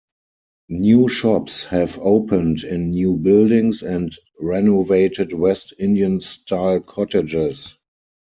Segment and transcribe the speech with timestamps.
[0.69, 7.77] New shops have opened in new buildings and renovated West Indian-style cottages.